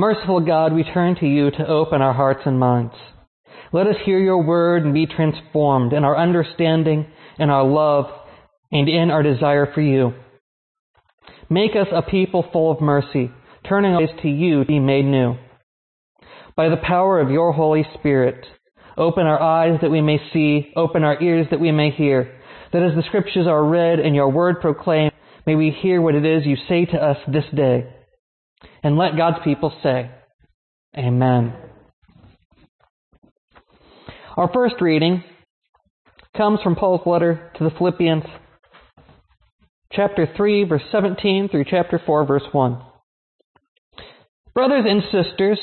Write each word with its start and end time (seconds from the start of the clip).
Merciful 0.00 0.40
God, 0.40 0.72
we 0.72 0.82
turn 0.82 1.16
to 1.16 1.26
you 1.26 1.50
to 1.50 1.68
open 1.68 2.00
our 2.00 2.14
hearts 2.14 2.40
and 2.46 2.58
minds. 2.58 2.94
Let 3.70 3.86
us 3.86 3.96
hear 4.06 4.18
your 4.18 4.42
word 4.42 4.82
and 4.82 4.94
be 4.94 5.04
transformed 5.04 5.92
in 5.92 6.04
our 6.04 6.16
understanding, 6.16 7.06
in 7.38 7.50
our 7.50 7.66
love, 7.66 8.06
and 8.72 8.88
in 8.88 9.10
our 9.10 9.22
desire 9.22 9.70
for 9.74 9.82
you. 9.82 10.14
Make 11.50 11.72
us 11.72 11.88
a 11.92 12.00
people 12.00 12.46
full 12.50 12.70
of 12.72 12.80
mercy, 12.80 13.30
turning 13.68 13.92
our 13.92 14.04
eyes 14.04 14.08
to 14.22 14.28
you 14.30 14.60
to 14.60 14.64
be 14.64 14.78
made 14.78 15.04
new. 15.04 15.34
By 16.56 16.70
the 16.70 16.78
power 16.82 17.20
of 17.20 17.30
your 17.30 17.52
Holy 17.52 17.86
Spirit, 17.98 18.46
open 18.96 19.26
our 19.26 19.42
eyes 19.42 19.80
that 19.82 19.90
we 19.90 20.00
may 20.00 20.16
see, 20.32 20.72
open 20.76 21.04
our 21.04 21.22
ears 21.22 21.46
that 21.50 21.60
we 21.60 21.72
may 21.72 21.90
hear, 21.90 22.40
that 22.72 22.82
as 22.82 22.96
the 22.96 23.04
scriptures 23.06 23.46
are 23.46 23.62
read 23.62 24.00
and 24.00 24.14
your 24.14 24.30
word 24.30 24.62
proclaimed, 24.62 25.12
may 25.46 25.56
we 25.56 25.76
hear 25.82 26.00
what 26.00 26.14
it 26.14 26.24
is 26.24 26.46
you 26.46 26.56
say 26.70 26.86
to 26.86 26.96
us 26.96 27.18
this 27.30 27.44
day. 27.54 27.99
And 28.82 28.96
let 28.96 29.16
God's 29.16 29.38
people 29.44 29.72
say, 29.82 30.10
Amen. 30.96 31.54
Our 34.36 34.50
first 34.52 34.76
reading 34.80 35.22
comes 36.36 36.60
from 36.62 36.76
Paul's 36.76 37.06
letter 37.06 37.50
to 37.56 37.64
the 37.64 37.70
Philippians, 37.70 38.24
chapter 39.92 40.28
3, 40.36 40.64
verse 40.64 40.82
17 40.90 41.48
through 41.48 41.64
chapter 41.68 42.00
4, 42.04 42.24
verse 42.26 42.44
1. 42.52 42.80
Brothers 44.54 44.84
and 44.88 45.02
sisters, 45.12 45.60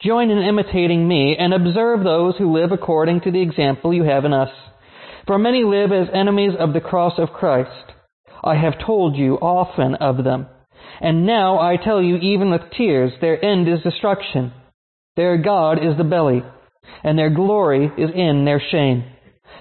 join 0.00 0.30
in 0.30 0.38
imitating 0.38 1.06
me 1.06 1.36
and 1.38 1.52
observe 1.52 2.02
those 2.02 2.36
who 2.38 2.52
live 2.52 2.72
according 2.72 3.20
to 3.22 3.30
the 3.30 3.42
example 3.42 3.92
you 3.92 4.04
have 4.04 4.24
in 4.24 4.32
us. 4.32 4.50
For 5.26 5.38
many 5.38 5.64
live 5.64 5.92
as 5.92 6.08
enemies 6.14 6.52
of 6.58 6.72
the 6.72 6.80
cross 6.80 7.14
of 7.18 7.30
Christ. 7.30 7.92
I 8.42 8.54
have 8.54 8.84
told 8.84 9.16
you 9.16 9.34
often 9.34 9.96
of 9.96 10.22
them. 10.24 10.46
And 11.00 11.26
now 11.26 11.58
I 11.58 11.76
tell 11.76 12.02
you 12.02 12.16
even 12.16 12.50
with 12.50 12.70
tears, 12.76 13.12
their 13.20 13.42
end 13.44 13.68
is 13.68 13.82
destruction. 13.82 14.52
Their 15.16 15.38
God 15.38 15.78
is 15.78 15.96
the 15.96 16.04
belly, 16.04 16.42
and 17.02 17.18
their 17.18 17.30
glory 17.30 17.86
is 17.98 18.10
in 18.14 18.44
their 18.44 18.62
shame. 18.70 19.04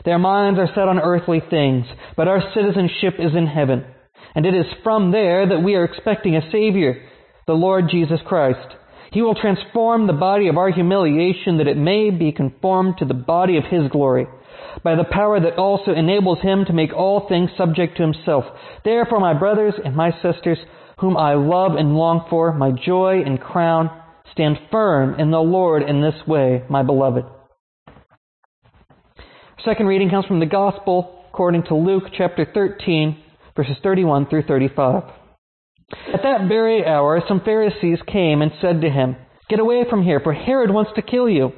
Their 0.04 0.20
minds 0.20 0.60
are 0.60 0.68
set 0.68 0.88
on 0.88 1.00
earthly 1.00 1.42
things, 1.50 1.86
but 2.18 2.28
our 2.28 2.42
citizenship 2.54 3.16
is 3.20 3.36
in 3.36 3.48
heaven. 3.48 3.86
And 4.36 4.46
it 4.46 4.54
is 4.54 4.66
from 4.84 5.12
there 5.12 5.48
that 5.48 5.64
we 5.64 5.76
are 5.76 5.86
expecting 5.86 6.36
a 6.36 6.52
Savior, 6.52 7.08
the 7.48 7.54
Lord 7.54 7.86
Jesus 7.90 8.20
Christ. 8.26 8.76
He 9.12 9.22
will 9.22 9.36
transform 9.36 10.08
the 10.08 10.14
body 10.14 10.50
of 10.50 10.58
our 10.58 10.72
humiliation 10.72 11.58
that 11.58 11.68
it 11.68 11.78
may 11.78 12.10
be 12.10 12.34
conformed 12.34 12.96
to 13.00 13.06
the 13.06 13.14
body 13.14 13.58
of 13.58 13.64
His 13.64 13.90
glory 13.90 14.28
by 14.84 14.96
the 14.96 15.06
power 15.10 15.40
that 15.40 15.58
also 15.58 15.92
enables 15.92 16.42
him 16.42 16.66
to 16.66 16.74
make 16.74 16.94
all 16.94 17.28
things 17.28 17.50
subject 17.58 17.98
to 17.98 18.04
himself. 18.04 18.46
Therefore, 18.84 19.20
my 19.20 19.38
brothers 19.38 19.74
and 19.84 19.96
my 19.96 20.12
sisters, 20.22 20.60
whom 21.00 21.18
I 21.18 21.34
love 21.34 21.74
and 21.76 21.96
long 21.96 22.26
for, 22.30 22.54
my 22.54 22.72
joy 22.72 23.22
and 23.26 23.40
crown, 23.40 23.90
stand 24.32 24.58
firm 24.72 25.20
in 25.20 25.32
the 25.32 25.40
Lord 25.40 25.84
in 25.84 26.02
this 26.02 26.28
way, 26.28 26.64
my 26.70 26.84
beloved. 26.84 27.26
Second 29.64 29.88
reading 29.88 30.10
comes 30.10 30.26
from 30.26 30.40
the 30.40 30.46
Gospel 30.46 31.26
according 31.30 31.64
to 31.64 31.76
Luke 31.76 32.04
chapter 32.18 32.46
13, 32.54 33.18
verses 33.56 33.76
31 33.84 34.28
through 34.28 34.44
35. 34.44 35.04
At 36.14 36.22
that 36.24 36.48
very 36.48 36.86
hour, 36.86 37.22
some 37.28 37.42
Pharisees 37.42 38.00
came 38.08 38.42
and 38.42 38.52
said 38.62 38.82
to 38.82 38.90
him, 38.90 39.18
Get 39.50 39.60
away 39.60 39.84
from 39.90 40.04
here, 40.04 40.20
for 40.20 40.34
Herod 40.34 40.72
wants 40.72 40.92
to 40.96 41.02
kill 41.02 41.30
you. 41.30 41.52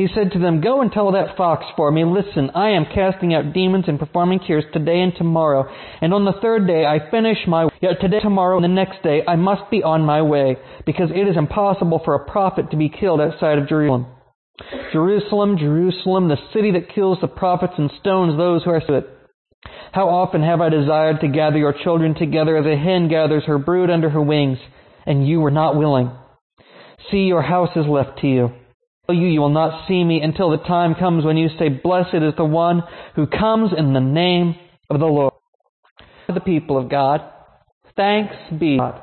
He 0.00 0.08
said 0.14 0.32
to 0.32 0.38
them, 0.38 0.62
Go 0.62 0.80
and 0.80 0.90
tell 0.90 1.12
that 1.12 1.36
fox 1.36 1.66
for 1.76 1.90
me, 1.90 2.06
Listen, 2.06 2.48
I 2.54 2.70
am 2.70 2.86
casting 2.86 3.34
out 3.34 3.52
demons 3.52 3.84
and 3.86 3.98
performing 3.98 4.38
cures 4.38 4.64
today 4.72 5.02
and 5.02 5.12
tomorrow. 5.14 5.70
And 6.00 6.14
on 6.14 6.24
the 6.24 6.40
third 6.40 6.66
day 6.66 6.86
I 6.86 7.10
finish 7.10 7.36
my 7.46 7.64
work. 7.64 7.74
Yet 7.82 8.00
today, 8.00 8.20
tomorrow, 8.20 8.56
and 8.56 8.64
the 8.64 8.68
next 8.68 9.02
day 9.02 9.20
I 9.28 9.36
must 9.36 9.70
be 9.70 9.82
on 9.82 10.00
my 10.00 10.22
way, 10.22 10.56
because 10.86 11.10
it 11.10 11.28
is 11.28 11.36
impossible 11.36 12.00
for 12.02 12.14
a 12.14 12.30
prophet 12.30 12.70
to 12.70 12.78
be 12.78 12.88
killed 12.88 13.20
outside 13.20 13.58
of 13.58 13.68
Jerusalem. 13.68 14.06
Jerusalem, 14.90 15.58
Jerusalem, 15.58 16.28
the 16.28 16.36
city 16.54 16.72
that 16.72 16.94
kills 16.94 17.18
the 17.20 17.28
prophets 17.28 17.74
and 17.76 17.90
stones 18.00 18.38
those 18.38 18.64
who 18.64 18.70
are 18.70 18.80
to 18.80 18.94
it. 18.94 19.06
How 19.92 20.08
often 20.08 20.42
have 20.42 20.62
I 20.62 20.70
desired 20.70 21.20
to 21.20 21.28
gather 21.28 21.58
your 21.58 21.74
children 21.84 22.14
together 22.14 22.56
as 22.56 22.64
a 22.64 22.76
hen 22.76 23.08
gathers 23.08 23.44
her 23.44 23.58
brood 23.58 23.90
under 23.90 24.08
her 24.08 24.22
wings, 24.22 24.58
and 25.04 25.28
you 25.28 25.40
were 25.40 25.50
not 25.50 25.76
willing. 25.76 26.10
See, 27.10 27.24
your 27.24 27.42
house 27.42 27.76
is 27.76 27.86
left 27.86 28.20
to 28.20 28.26
you 28.26 28.52
you, 29.10 29.28
you 29.28 29.40
will 29.40 29.48
not 29.48 29.86
see 29.88 30.02
me 30.02 30.20
until 30.22 30.50
the 30.50 30.58
time 30.58 30.94
comes 30.94 31.24
when 31.24 31.36
you 31.36 31.48
say, 31.58 31.68
Blessed 31.68 32.14
is 32.14 32.34
the 32.36 32.44
one 32.44 32.82
who 33.16 33.26
comes 33.26 33.70
in 33.76 33.92
the 33.92 34.00
name 34.00 34.54
of 34.88 35.00
the 35.00 35.06
Lord. 35.06 35.34
The 36.32 36.40
people 36.40 36.78
of 36.78 36.88
God, 36.88 37.20
thanks 37.96 38.34
be 38.58 38.78
God. 38.78 39.00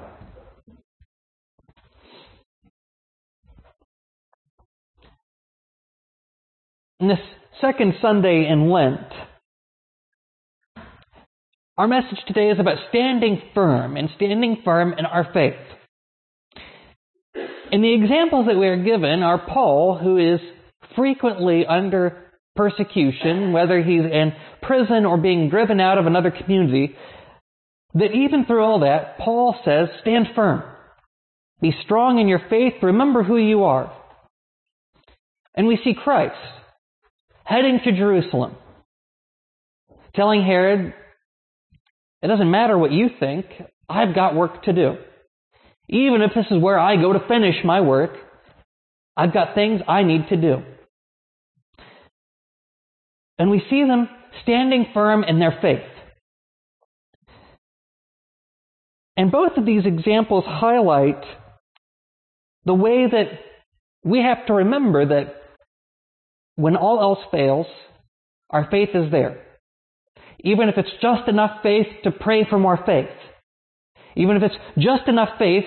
In 6.99 7.09
this 7.09 7.19
second 7.61 7.93
Sunday 8.01 8.47
in 8.49 8.71
Lent, 8.71 9.11
our 11.77 11.87
message 11.87 12.17
today 12.25 12.49
is 12.49 12.59
about 12.59 12.77
standing 12.89 13.39
firm 13.53 13.97
and 13.97 14.09
standing 14.15 14.61
firm 14.65 14.93
in 14.97 15.05
our 15.05 15.31
faith. 15.31 15.53
And 17.71 17.83
the 17.83 17.93
examples 17.93 18.47
that 18.47 18.57
we 18.57 18.67
are 18.67 18.81
given 18.81 19.23
are 19.23 19.37
Paul, 19.39 19.97
who 19.97 20.17
is 20.17 20.39
frequently 20.95 21.65
under 21.65 22.23
persecution, 22.55 23.53
whether 23.53 23.81
he's 23.81 24.01
in 24.01 24.33
prison 24.61 25.05
or 25.05 25.17
being 25.17 25.49
driven 25.49 25.79
out 25.79 25.97
of 25.97 26.05
another 26.05 26.31
community, 26.31 26.95
that 27.93 28.11
even 28.13 28.45
through 28.45 28.63
all 28.63 28.79
that, 28.81 29.17
Paul 29.19 29.55
says, 29.63 29.89
stand 30.01 30.27
firm. 30.35 30.63
Be 31.61 31.73
strong 31.83 32.19
in 32.19 32.27
your 32.27 32.41
faith. 32.49 32.73
Remember 32.81 33.23
who 33.23 33.37
you 33.37 33.63
are. 33.63 33.91
And 35.55 35.67
we 35.67 35.79
see 35.83 35.93
Christ 35.93 36.35
heading 37.43 37.79
to 37.83 37.91
Jerusalem, 37.91 38.55
telling 40.15 40.43
Herod, 40.43 40.93
it 42.21 42.27
doesn't 42.27 42.51
matter 42.51 42.77
what 42.77 42.91
you 42.91 43.07
think, 43.19 43.45
I've 43.89 44.13
got 44.13 44.35
work 44.35 44.63
to 44.63 44.73
do. 44.73 44.97
Even 45.89 46.21
if 46.21 46.31
this 46.35 46.45
is 46.51 46.61
where 46.61 46.79
I 46.79 46.97
go 46.97 47.13
to 47.13 47.27
finish 47.27 47.55
my 47.63 47.81
work, 47.81 48.11
I've 49.15 49.33
got 49.33 49.55
things 49.55 49.81
I 49.87 50.03
need 50.03 50.27
to 50.29 50.37
do. 50.37 50.63
And 53.39 53.49
we 53.49 53.63
see 53.69 53.83
them 53.83 54.09
standing 54.43 54.87
firm 54.93 55.23
in 55.23 55.39
their 55.39 55.57
faith. 55.61 55.79
And 59.15 59.31
both 59.31 59.57
of 59.57 59.65
these 59.65 59.85
examples 59.85 60.43
highlight 60.45 61.23
the 62.65 62.73
way 62.73 63.05
that 63.09 63.27
we 64.03 64.19
have 64.19 64.45
to 64.47 64.53
remember 64.53 65.05
that 65.07 65.35
when 66.55 66.75
all 66.75 66.99
else 66.99 67.19
fails, 67.31 67.67
our 68.49 68.67
faith 68.69 68.89
is 68.93 69.11
there. 69.11 69.43
Even 70.43 70.69
if 70.69 70.77
it's 70.77 70.91
just 71.01 71.27
enough 71.27 71.63
faith 71.63 71.87
to 72.03 72.11
pray 72.11 72.45
for 72.47 72.59
more 72.59 72.77
faith. 72.85 73.09
Even 74.17 74.35
if 74.35 74.43
it's 74.43 74.55
just 74.77 75.07
enough 75.07 75.29
faith 75.37 75.65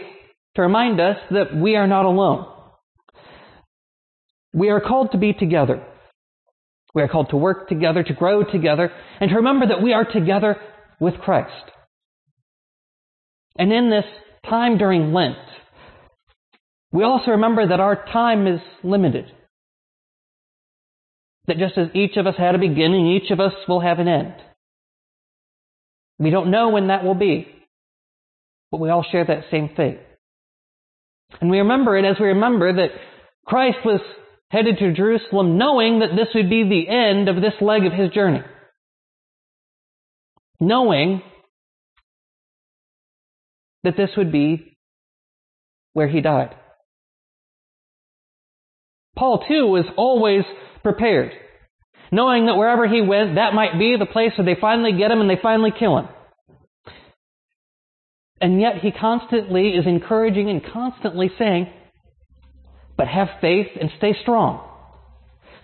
to 0.57 0.63
remind 0.63 1.01
us 1.01 1.17
that 1.31 1.57
we 1.57 1.77
are 1.77 1.87
not 1.87 2.05
alone. 2.05 2.47
We 4.53 4.71
are 4.71 4.81
called 4.81 5.13
to 5.13 5.19
be 5.19 5.33
together. 5.33 5.87
We 6.93 7.03
are 7.03 7.09
called 7.09 7.31
to 7.31 7.37
work 7.37 7.69
together, 7.69 8.03
to 8.03 8.13
grow 8.13 8.43
together, 8.43 8.91
and 9.21 9.31
to 9.31 9.37
remember 9.37 9.69
that 9.69 9.83
we 9.83 9.93
are 9.93 10.05
together 10.05 10.57
with 10.99 11.15
Christ. 11.19 11.71
And 13.57 13.73
in 13.73 13.89
this 13.89 14.05
time 14.49 14.77
during 14.79 15.13
Lent, 15.13 15.37
we 16.91 17.05
also 17.05 17.31
remember 17.33 17.69
that 17.69 17.79
our 17.79 18.05
time 18.13 18.49
is 18.49 18.61
limited. 18.83 19.27
That 21.47 21.59
just 21.59 21.79
as 21.79 21.89
each 21.95 22.17
of 22.17 22.27
us 22.27 22.35
had 22.37 22.57
a 22.57 22.59
beginning, 22.59 23.07
each 23.07 23.31
of 23.31 23.39
us 23.39 23.53
will 23.69 23.81
have 23.81 24.01
an 24.01 24.09
end. 24.09 24.35
We 26.19 26.31
don't 26.31 26.51
know 26.51 26.71
when 26.71 26.89
that 26.89 27.05
will 27.05 27.15
be, 27.15 27.47
but 28.71 28.81
we 28.81 28.91
all 28.91 29.05
share 29.11 29.25
that 29.25 29.45
same 29.51 29.71
fate. 29.77 30.01
And 31.41 31.51
we 31.51 31.59
remember 31.59 31.97
it 31.97 32.05
as 32.05 32.17
we 32.19 32.27
remember 32.27 32.73
that 32.73 32.91
Christ 33.47 33.79
was 33.85 34.01
headed 34.49 34.79
to 34.79 34.93
Jerusalem 34.93 35.59
knowing 35.59 36.01
that 36.01 36.17
this 36.17 36.29
would 36.35 36.51
be 36.51 36.65
the 36.65 36.89
end 36.89 37.29
of 37.29 37.37
this 37.37 37.55
leg 37.61 37.85
of 37.85 37.93
his 37.93 38.11
journey. 38.11 38.43
Knowing 40.59 41.23
that 43.85 43.97
this 43.97 44.11
would 44.17 44.31
be 44.31 44.77
where 45.93 46.09
he 46.09 46.21
died. 46.21 46.55
Paul 49.17 49.45
too 49.47 49.67
was 49.67 49.85
always 49.97 50.45
prepared, 50.83 51.33
knowing 52.11 52.47
that 52.47 52.57
wherever 52.57 52.87
he 52.87 53.01
went, 53.01 53.35
that 53.35 53.55
might 53.55 53.79
be 53.79 53.97
the 53.99 54.07
place 54.07 54.33
where 54.37 54.45
they 54.45 54.59
finally 54.61 54.93
get 54.93 55.11
him 55.11 55.21
and 55.21 55.29
they 55.29 55.39
finally 55.41 55.73
kill 55.77 55.99
him. 55.99 56.09
And 58.41 58.61
yet 58.61 58.79
he 58.79 58.91
constantly 58.91 59.71
is 59.71 59.87
encouraging 59.87 60.49
and 60.49 60.63
constantly 60.73 61.31
saying, 61.39 61.69
but 62.97 63.07
have 63.07 63.29
faith 63.41 63.69
and 63.81 63.91
stay 63.99 64.15
strong. 64.23 64.67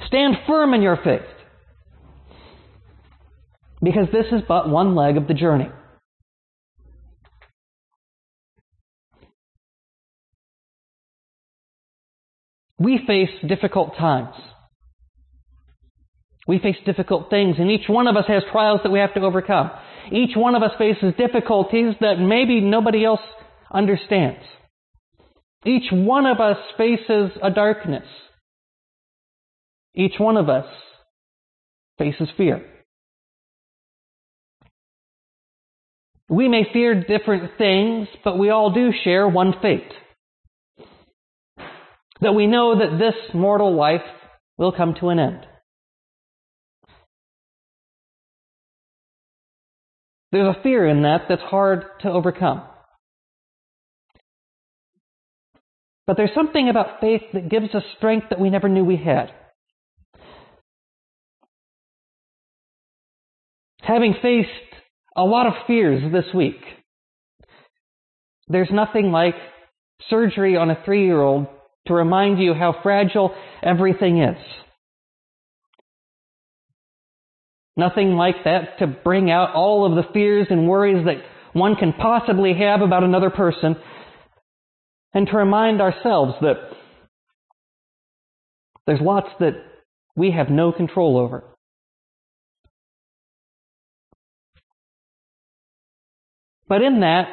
Stand 0.07 0.37
firm 0.47 0.75
in 0.75 0.83
your 0.83 0.97
faith. 0.97 1.23
Because 3.83 4.07
this 4.13 4.27
is 4.33 4.43
but 4.47 4.69
one 4.69 4.95
leg 4.95 5.17
of 5.17 5.27
the 5.27 5.35
journey. 5.35 5.69
We 12.79 13.01
face 13.07 13.31
difficult 13.47 13.97
times. 13.97 14.35
We 16.47 16.59
face 16.59 16.77
difficult 16.85 17.31
things, 17.31 17.57
and 17.59 17.71
each 17.71 17.89
one 17.89 18.07
of 18.07 18.17
us 18.17 18.27
has 18.29 18.43
trials 18.53 18.81
that 18.85 18.93
we 18.93 19.01
have 19.01 19.15
to 19.15 19.21
overcome. 19.21 19.71
Each 20.13 20.37
one 20.37 20.55
of 20.55 20.63
us 20.63 20.73
faces 20.79 21.15
difficulties 21.19 21.95
that 22.01 22.17
maybe 22.19 22.61
nobody 22.61 23.05
else 23.05 23.21
understands. 23.73 24.45
Each 25.65 25.91
one 25.91 26.27
of 26.27 26.39
us 26.39 26.59
faces 26.79 27.33
a 27.43 27.51
darkness. 27.51 28.07
Each 29.95 30.15
one 30.19 30.37
of 30.37 30.49
us 30.49 30.67
faces 31.99 32.29
fear. 32.37 32.65
We 36.29 36.49
may 36.49 36.65
fear 36.73 37.03
different 37.03 37.53
things, 37.57 38.09
but 38.25 38.39
we 38.39 38.51
all 38.51 38.73
do 38.73 38.91
share 39.05 39.29
one 39.29 39.55
fate. 39.63 39.93
That 42.21 42.35
we 42.35 42.47
know 42.47 42.79
that 42.79 42.99
this 42.99 43.15
mortal 43.35 43.75
life 43.75 44.03
will 44.59 44.73
come 44.73 44.95
to 45.01 45.09
an 45.09 45.19
end. 45.19 45.47
There's 50.33 50.55
a 50.57 50.63
fear 50.63 50.87
in 50.87 51.03
that 51.03 51.23
that's 51.29 51.43
hard 51.43 51.85
to 52.03 52.11
overcome. 52.11 52.63
But 56.07 56.17
there's 56.17 56.35
something 56.35 56.69
about 56.69 57.01
faith 57.01 57.23
that 57.33 57.49
gives 57.49 57.75
us 57.75 57.83
strength 57.97 58.27
that 58.31 58.41
we 58.41 58.51
never 58.51 58.69
knew 58.69 58.85
we 58.85 58.97
had. 58.97 59.33
Having 63.81 64.17
faced 64.23 64.49
a 65.17 65.23
lot 65.23 65.47
of 65.47 65.53
fears 65.67 66.03
this 66.13 66.33
week, 66.35 66.61
there's 68.49 68.71
nothing 68.73 69.11
like 69.11 69.35
surgery 70.09 70.57
on 70.57 70.71
a 70.71 70.79
three 70.85 71.05
year 71.05 71.21
old 71.21 71.47
to 71.87 71.95
remind 71.95 72.39
you 72.39 72.53
how 72.55 72.75
fragile 72.83 73.35
everything 73.63 74.23
is. 74.23 74.37
Nothing 77.77 78.13
like 78.17 78.37
that 78.45 78.79
to 78.79 78.87
bring 78.87 79.31
out 79.31 79.55
all 79.55 79.85
of 79.85 79.95
the 79.97 80.11
fears 80.13 80.47
and 80.51 80.69
worries 80.69 81.05
that 81.05 81.23
one 81.53 81.77
can 81.77 81.93
possibly 81.93 82.55
have 82.55 82.81
about 82.81 83.05
another 83.05 83.31
person 83.31 83.77
and 85.13 85.27
to 85.27 85.37
remind 85.37 85.81
ourselves 85.81 86.35
that 86.41 86.57
there's 88.87 89.01
lots 89.01 89.29
that 89.41 89.55
we 90.15 90.31
have 90.31 90.49
no 90.49 90.73
control 90.73 91.19
over. 91.19 91.45
But 96.69 96.83
in 96.83 97.01
that, 97.01 97.29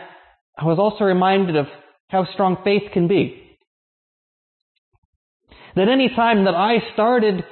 I 0.58 0.66
was 0.66 0.78
also 0.78 1.06
reminded 1.06 1.56
of 1.56 1.66
how 2.10 2.26
strong 2.34 2.58
faith 2.64 2.84
can 2.94 3.08
be. 3.08 3.58
That 5.76 5.90
any 5.90 6.10
time 6.16 6.46
that 6.46 6.54
I 6.54 6.76
started 6.94 7.44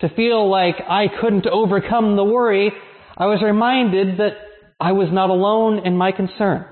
to 0.00 0.08
feel 0.10 0.50
like 0.50 0.76
I 0.88 1.06
couldn't 1.20 1.46
overcome 1.46 2.16
the 2.16 2.24
worry, 2.24 2.70
I 3.16 3.26
was 3.26 3.42
reminded 3.42 4.18
that 4.18 4.32
I 4.78 4.92
was 4.92 5.08
not 5.10 5.30
alone 5.30 5.86
in 5.86 5.96
my 5.96 6.12
concern. 6.12 6.66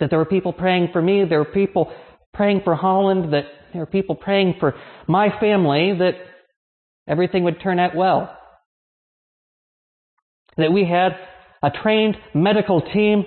That 0.00 0.10
there 0.10 0.18
were 0.18 0.24
people 0.24 0.52
praying 0.52 0.88
for 0.92 1.00
me, 1.00 1.24
there 1.28 1.38
were 1.38 1.44
people 1.44 1.92
praying 2.34 2.62
for 2.64 2.74
Holland, 2.74 3.32
that 3.32 3.44
there 3.72 3.82
were 3.82 3.86
people 3.86 4.16
praying 4.16 4.56
for 4.58 4.74
my 5.06 5.28
family, 5.38 5.96
that 5.98 6.14
everything 7.06 7.44
would 7.44 7.60
turn 7.60 7.78
out 7.78 7.94
well. 7.94 8.36
That 10.56 10.72
we 10.72 10.84
had 10.84 11.12
a 11.62 11.70
trained 11.70 12.16
medical 12.34 12.80
team 12.80 13.24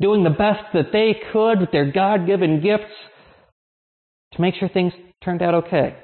doing 0.00 0.24
the 0.24 0.30
best 0.30 0.64
that 0.74 0.92
they 0.92 1.14
could 1.32 1.60
with 1.60 1.70
their 1.70 1.90
God 1.90 2.26
given 2.26 2.60
gifts 2.60 2.92
to 4.32 4.40
make 4.40 4.54
sure 4.56 4.68
things 4.68 4.92
turned 5.22 5.42
out 5.42 5.54
okay. 5.54 5.96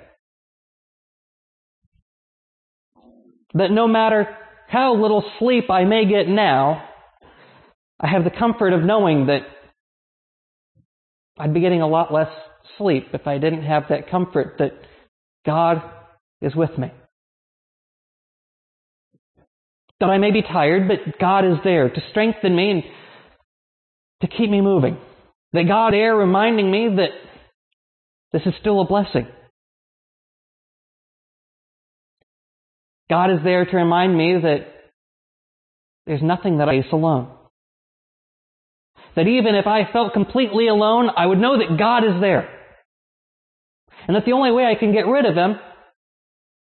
That 3.55 3.71
no 3.71 3.87
matter 3.87 4.37
how 4.69 4.95
little 4.95 5.25
sleep 5.39 5.71
I 5.71 5.85
may 5.85 6.07
get 6.07 6.27
now, 6.29 6.89
I 8.01 8.09
have 8.09 8.25
the 8.25 8.31
comfort 8.31 8.73
of 8.73 8.83
knowing 8.83 9.27
that 9.27 9.43
I'd 11.39 11.55
be 11.55 11.61
getting 11.61 11.83
a 11.83 11.89
lot 11.89 12.13
less 12.13 12.31
sleep 12.79 13.09
if 13.13 13.27
I 13.27 13.39
didn't 13.39 13.65
have 13.65 13.85
that 13.89 14.11
comfort 14.11 14.57
that 14.59 14.73
God 15.45 15.83
is 16.41 16.55
with 16.55 16.77
me. 16.79 16.91
That 20.01 20.07
I 20.07 20.19
may 20.19 20.33
be 20.33 20.43
tired, 20.43 20.89
but 20.89 21.19
God 21.21 21.45
is 21.45 21.59
there 21.63 21.89
to 21.89 22.01
strengthen 22.11 22.57
me 22.57 22.71
and 22.71 22.83
to 24.23 24.29
keep 24.29 24.51
me 24.51 24.61
moving. 24.61 24.99
That 25.53 25.69
God 25.69 25.95
is 25.95 26.13
reminding 26.15 26.71
me 26.71 26.89
that 26.97 27.11
this 28.33 28.43
is 28.47 28.55
still 28.61 28.81
a 28.81 28.87
blessing. 28.87 29.27
God 33.13 33.31
is 33.31 33.41
there 33.45 33.67
to 33.67 33.77
remind 33.77 34.17
me 34.17 34.39
that 34.41 34.61
there's 36.07 36.23
nothing 36.23 36.57
that 36.59 36.69
I 36.71 36.81
face 36.81 36.91
alone. 36.95 37.29
That 39.17 39.27
even 39.27 39.55
if 39.55 39.67
I 39.67 39.93
felt 39.93 40.15
completely 40.15 40.67
alone, 40.67 41.11
I 41.15 41.27
would 41.27 41.37
know 41.37 41.59
that 41.59 41.79
God 41.79 42.05
is 42.05 42.23
there. 42.23 42.49
And 44.09 44.17
that 44.17 44.25
the 44.25 44.33
only 44.33 44.51
way 44.51 44.65
I 44.65 44.81
can 44.81 44.95
get 44.95 45.07
rid 45.07 45.27
of 45.27 45.35
Him 45.35 45.57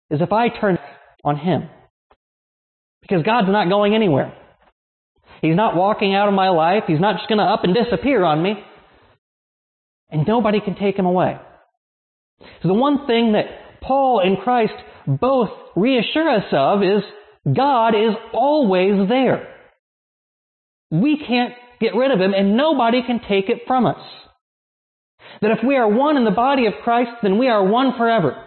is 0.09 0.21
if 0.21 0.31
I 0.31 0.47
turn 0.47 0.77
on 1.25 1.35
Him. 1.35 1.67
Because 3.01 3.23
God's 3.23 3.49
not 3.49 3.67
going 3.67 3.93
anywhere. 3.93 4.33
He's 5.41 5.57
not 5.57 5.75
walking 5.75 6.15
out 6.15 6.29
of 6.29 6.33
my 6.33 6.47
life. 6.47 6.83
He's 6.87 7.01
not 7.01 7.17
just 7.17 7.27
going 7.27 7.39
to 7.39 7.43
up 7.43 7.65
and 7.65 7.75
disappear 7.75 8.23
on 8.23 8.41
me. 8.41 8.53
And 10.11 10.25
nobody 10.25 10.61
can 10.61 10.75
take 10.75 10.97
Him 10.97 11.07
away. 11.07 11.35
So 12.61 12.69
the 12.69 12.73
one 12.73 13.05
thing 13.05 13.33
that 13.33 13.81
Paul 13.81 14.21
and 14.23 14.37
Christ 14.37 14.75
both 15.07 15.49
reassure 15.75 16.29
us 16.29 16.45
of 16.51 16.83
is 16.83 17.03
God 17.55 17.89
is 17.95 18.13
always 18.33 19.07
there. 19.07 19.47
We 20.91 21.23
can't 21.25 21.53
get 21.79 21.95
rid 21.95 22.11
of 22.11 22.19
him 22.19 22.33
and 22.33 22.57
nobody 22.57 23.01
can 23.03 23.19
take 23.19 23.49
it 23.49 23.61
from 23.65 23.85
us. 23.85 24.01
That 25.41 25.51
if 25.51 25.59
we 25.65 25.75
are 25.77 25.87
one 25.89 26.17
in 26.17 26.25
the 26.25 26.31
body 26.31 26.65
of 26.65 26.73
Christ, 26.83 27.11
then 27.23 27.37
we 27.37 27.47
are 27.47 27.63
one 27.63 27.93
forever. 27.97 28.43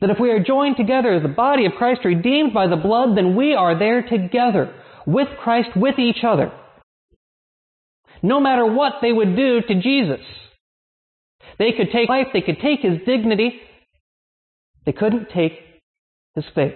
That 0.00 0.10
if 0.10 0.18
we 0.18 0.30
are 0.30 0.42
joined 0.42 0.76
together 0.76 1.12
as 1.12 1.22
the 1.22 1.28
body 1.28 1.66
of 1.66 1.72
Christ, 1.72 2.00
redeemed 2.04 2.54
by 2.54 2.66
the 2.68 2.76
blood, 2.76 3.16
then 3.16 3.36
we 3.36 3.54
are 3.54 3.78
there 3.78 4.02
together 4.02 4.74
with 5.06 5.28
Christ, 5.42 5.70
with 5.76 5.98
each 5.98 6.24
other. 6.26 6.52
No 8.22 8.40
matter 8.40 8.64
what 8.64 8.94
they 9.02 9.12
would 9.12 9.36
do 9.36 9.60
to 9.60 9.80
Jesus. 9.80 10.20
They 11.58 11.72
could 11.72 11.88
take 11.92 12.08
life, 12.08 12.28
they 12.32 12.40
could 12.40 12.60
take 12.60 12.80
his 12.80 13.00
dignity, 13.06 13.60
they 14.86 14.92
couldn't 14.92 15.28
take 15.34 15.52
his 16.34 16.44
faith. 16.54 16.74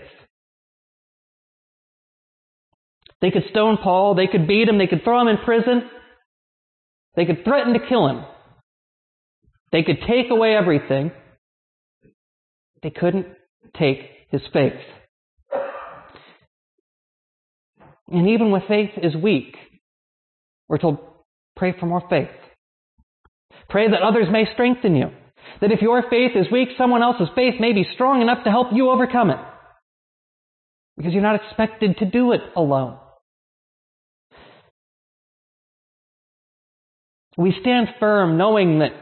They 3.20 3.30
could 3.30 3.44
stone 3.50 3.78
Paul, 3.82 4.14
they 4.14 4.26
could 4.26 4.46
beat 4.46 4.68
him, 4.68 4.78
they 4.78 4.87
could 4.87 5.02
throw 5.02 5.20
him 5.20 5.28
in 5.28 5.38
prison, 5.44 5.88
they 7.16 7.25
could 7.25 7.44
threaten 7.44 7.73
to 7.73 7.78
kill 7.88 8.08
him. 8.08 8.25
They 9.73 9.82
could 9.82 9.99
take 10.06 10.30
away 10.30 10.54
everything. 10.54 11.11
They 12.82 12.90
couldn't 12.90 13.26
take 13.76 13.99
his 14.30 14.42
faith. 14.52 14.73
And 18.08 18.28
even 18.28 18.50
when 18.50 18.62
faith 18.68 18.90
is 19.02 19.16
weak, 19.16 19.56
we're 20.68 20.78
told, 20.78 20.99
pray 21.56 21.75
for 21.78 21.87
more 21.87 22.02
faith. 22.08 22.28
Pray 23.68 23.90
that 23.90 24.02
others 24.02 24.26
may 24.30 24.44
strengthen 24.52 24.94
you. 24.94 25.11
That 25.60 25.72
if 25.72 25.80
your 25.80 26.02
faith 26.10 26.32
is 26.34 26.50
weak, 26.50 26.70
someone 26.76 27.02
else's 27.02 27.28
faith 27.34 27.54
may 27.60 27.72
be 27.72 27.86
strong 27.94 28.22
enough 28.22 28.44
to 28.44 28.50
help 28.50 28.68
you 28.72 28.90
overcome 28.90 29.30
it. 29.30 29.38
Because 30.96 31.12
you're 31.12 31.22
not 31.22 31.40
expected 31.42 31.98
to 31.98 32.06
do 32.06 32.32
it 32.32 32.40
alone. 32.56 32.98
We 37.36 37.54
stand 37.60 37.88
firm 37.98 38.36
knowing 38.38 38.78
that 38.78 38.92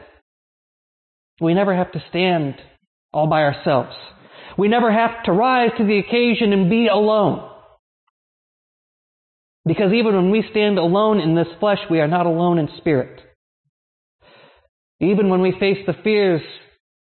we 1.39 1.53
never 1.53 1.75
have 1.75 1.91
to 1.91 2.03
stand 2.09 2.55
all 3.11 3.27
by 3.27 3.43
ourselves. 3.43 3.95
We 4.57 4.67
never 4.67 4.91
have 4.91 5.23
to 5.25 5.31
rise 5.31 5.71
to 5.77 5.85
the 5.85 5.99
occasion 5.99 6.53
and 6.53 6.69
be 6.69 6.87
alone. 6.87 7.49
Because 9.65 9.93
even 9.93 10.15
when 10.15 10.31
we 10.31 10.43
stand 10.51 10.77
alone 10.77 11.19
in 11.19 11.35
this 11.35 11.47
flesh, 11.59 11.79
we 11.89 11.99
are 11.99 12.07
not 12.07 12.25
alone 12.25 12.59
in 12.59 12.69
spirit. 12.77 13.21
Even 15.03 15.29
when 15.29 15.41
we 15.41 15.51
face 15.59 15.79
the 15.85 15.93
fears 16.03 16.41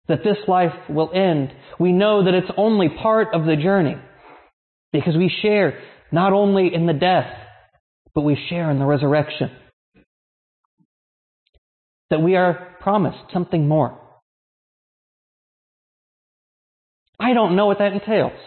that 0.06 0.22
this 0.22 0.36
life 0.46 0.74
will 0.88 1.10
end, 1.12 1.52
we 1.78 1.92
know 1.92 2.24
that 2.24 2.34
it's 2.34 2.50
only 2.56 2.88
part 2.88 3.34
of 3.34 3.44
the 3.44 3.56
journey 3.56 3.96
because 4.92 5.16
we 5.16 5.32
share 5.42 5.80
not 6.12 6.32
only 6.32 6.72
in 6.72 6.86
the 6.86 6.92
death, 6.92 7.32
but 8.14 8.22
we 8.22 8.38
share 8.48 8.70
in 8.70 8.78
the 8.78 8.84
resurrection. 8.84 9.50
That 12.10 12.22
we 12.22 12.36
are 12.36 12.76
promised 12.80 13.32
something 13.32 13.66
more. 13.66 13.98
I 17.18 17.34
don't 17.34 17.56
know 17.56 17.66
what 17.66 17.78
that 17.78 17.92
entails. 17.92 18.38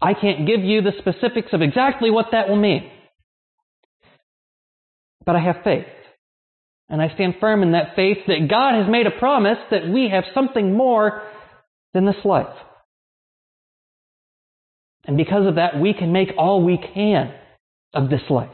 I 0.00 0.14
can't 0.14 0.46
give 0.46 0.60
you 0.60 0.82
the 0.82 0.92
specifics 0.98 1.52
of 1.52 1.62
exactly 1.62 2.10
what 2.10 2.26
that 2.32 2.48
will 2.48 2.56
mean. 2.56 2.90
But 5.24 5.36
I 5.36 5.40
have 5.40 5.56
faith. 5.64 5.86
And 6.88 7.00
I 7.00 7.08
stand 7.14 7.34
firm 7.40 7.62
in 7.62 7.72
that 7.72 7.96
faith 7.96 8.18
that 8.26 8.48
God 8.48 8.74
has 8.74 8.90
made 8.90 9.06
a 9.06 9.18
promise 9.18 9.58
that 9.70 9.88
we 9.88 10.10
have 10.10 10.24
something 10.34 10.76
more 10.76 11.22
than 11.94 12.04
this 12.04 12.24
life. 12.24 12.54
And 15.06 15.16
because 15.16 15.46
of 15.46 15.56
that, 15.56 15.80
we 15.80 15.94
can 15.94 16.12
make 16.12 16.30
all 16.38 16.64
we 16.64 16.78
can 16.78 17.32
of 17.92 18.10
this 18.10 18.22
life. 18.28 18.50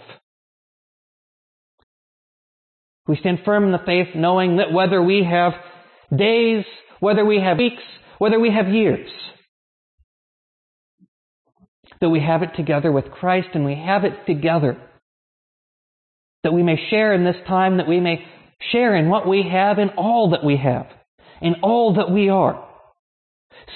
We 3.07 3.17
stand 3.17 3.41
firm 3.45 3.65
in 3.65 3.73
the 3.73 3.79
faith 3.85 4.15
knowing 4.15 4.59
that 4.59 4.73
whether 4.73 5.03
we 5.03 5.25
have 5.29 5.53
days, 6.17 6.65
whether 7.01 7.25
we 7.25 7.41
have 7.41 7.59
weeks, 7.59 7.83
whether 8.19 8.39
we 8.39 8.53
have 8.53 8.69
years, 8.69 9.11
that 12.01 12.11
we 12.11 12.21
have 12.21 12.43
it 12.43 12.51
together 12.57 12.93
with 12.93 13.11
Christ 13.11 13.49
and 13.55 13.65
we 13.65 13.75
have 13.75 14.05
it 14.05 14.27
together. 14.27 14.77
That 16.42 16.52
we 16.52 16.62
may 16.62 16.76
share 16.90 17.12
in 17.12 17.25
this 17.25 17.37
time, 17.47 17.76
that 17.76 17.88
we 17.88 18.00
may 18.00 18.25
share 18.73 18.97
in 18.97 19.09
what 19.09 19.28
we 19.28 19.49
have, 19.50 19.78
in 19.78 19.90
all 19.90 20.30
that 20.30 20.44
we 20.44 20.56
have, 20.56 20.87
in 21.40 21.56
all 21.62 21.94
that 21.94 22.11
we 22.11 22.28
are, 22.28 22.66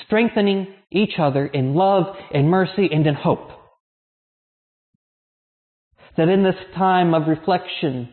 strengthening 0.07 0.69
each 0.91 1.19
other 1.19 1.47
in 1.47 1.75
love 1.75 2.07
and 2.33 2.49
mercy 2.49 2.89
and 2.91 3.07
in 3.07 3.15
hope. 3.15 3.51
That 6.17 6.29
in 6.29 6.45
this 6.45 6.55
time 6.77 7.13
of 7.13 7.27
reflection, 7.27 8.11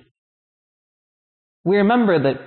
we 1.63 1.77
remember 1.77 2.23
that 2.23 2.41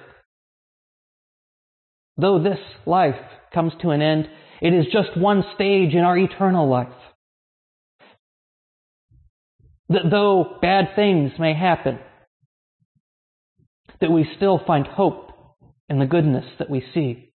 though 2.16 2.42
this 2.42 2.58
life 2.87 3.14
comes 3.52 3.73
to 3.82 3.90
an 3.90 4.02
end, 4.02 4.28
it 4.61 4.75
is 4.75 4.87
just 4.87 5.16
one 5.16 5.44
stage 5.54 5.94
in 5.94 6.00
our 6.00 6.18
eternal 6.18 6.68
life. 6.68 6.88
That 9.88 10.11
though 10.11 10.59
bad 10.62 10.91
things 10.97 11.33
may 11.38 11.55
happen, 11.55 11.99
that 14.00 14.11
we 14.11 14.26
still 14.37 14.61
find 14.67 14.87
hope 14.87 15.31
in 15.88 15.99
the 15.99 16.07
goodness 16.07 16.45
that 16.59 16.71
we 16.71 16.83
see. 16.95 17.33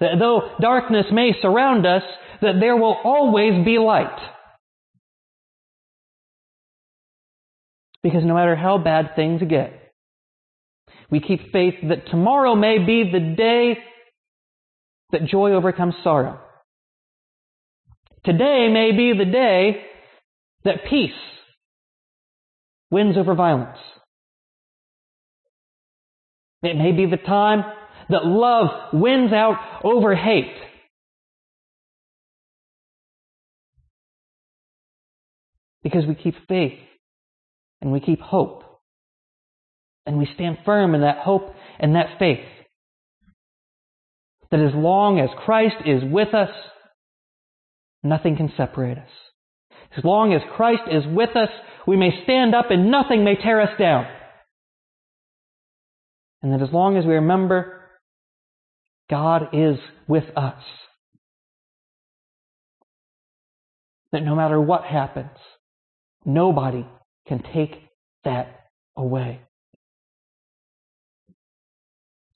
That 0.00 0.18
though 0.18 0.50
darkness 0.60 1.06
may 1.12 1.32
surround 1.40 1.86
us, 1.86 2.02
that 2.42 2.58
there 2.60 2.76
will 2.76 2.96
always 3.04 3.64
be 3.64 3.78
light. 3.78 4.18
Because 8.02 8.24
no 8.24 8.34
matter 8.34 8.56
how 8.56 8.78
bad 8.78 9.10
things 9.16 9.40
get, 9.48 9.92
we 11.10 11.20
keep 11.20 11.52
faith 11.52 11.74
that 11.88 12.08
tomorrow 12.10 12.54
may 12.54 12.78
be 12.78 13.10
the 13.10 13.34
day 13.36 13.78
that 15.12 15.26
joy 15.26 15.52
overcomes 15.52 15.94
sorrow. 16.02 16.40
Today 18.24 18.68
may 18.72 18.90
be 18.92 19.16
the 19.16 19.30
day 19.30 19.82
that 20.64 20.84
peace 20.88 21.10
wins 22.90 23.16
over 23.16 23.34
violence. 23.34 23.78
It 26.62 26.76
may 26.76 26.92
be 26.92 27.06
the 27.06 27.18
time 27.18 27.64
that 28.08 28.24
love 28.24 28.68
wins 28.92 29.32
out 29.32 29.56
over 29.84 30.14
hate. 30.14 30.54
Because 35.82 36.06
we 36.06 36.14
keep 36.14 36.34
faith 36.48 36.78
and 37.82 37.92
we 37.92 38.00
keep 38.00 38.20
hope. 38.20 38.62
And 40.06 40.18
we 40.18 40.28
stand 40.34 40.58
firm 40.64 40.94
in 40.94 41.02
that 41.02 41.18
hope 41.18 41.54
and 41.78 41.94
that 41.94 42.18
faith. 42.18 42.44
That 44.50 44.60
as 44.60 44.74
long 44.74 45.18
as 45.18 45.28
Christ 45.44 45.76
is 45.84 46.02
with 46.04 46.32
us, 46.34 46.50
nothing 48.02 48.36
can 48.36 48.52
separate 48.56 48.98
us. 48.98 49.08
As 49.96 50.04
long 50.04 50.32
as 50.32 50.40
Christ 50.56 50.82
is 50.90 51.04
with 51.06 51.36
us, 51.36 51.50
we 51.86 51.96
may 51.96 52.10
stand 52.24 52.54
up 52.54 52.70
and 52.70 52.90
nothing 52.90 53.24
may 53.24 53.36
tear 53.36 53.60
us 53.60 53.78
down. 53.78 54.06
And 56.42 56.52
that 56.52 56.62
as 56.62 56.72
long 56.72 56.96
as 56.96 57.04
we 57.04 57.14
remember 57.14 57.80
God 59.08 59.48
is 59.52 59.76
with 60.08 60.24
us, 60.36 60.62
that 64.12 64.22
no 64.22 64.34
matter 64.34 64.60
what 64.60 64.84
happens, 64.84 65.36
nobody 66.24 66.86
can 67.26 67.42
take 67.54 67.72
that 68.24 68.66
away. 68.96 69.40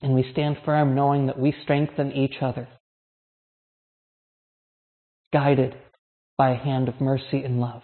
And 0.01 0.13
we 0.13 0.25
stand 0.31 0.57
firm 0.63 0.95
knowing 0.95 1.27
that 1.27 1.39
we 1.39 1.53
strengthen 1.63 2.11
each 2.13 2.35
other, 2.41 2.67
guided 5.33 5.75
by 6.39 6.51
a 6.51 6.55
hand 6.55 6.87
of 6.87 7.01
mercy 7.01 7.43
and 7.43 7.59
love. 7.59 7.81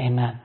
Amen. 0.00 0.40